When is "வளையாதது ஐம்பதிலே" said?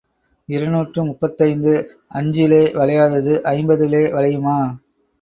2.73-4.03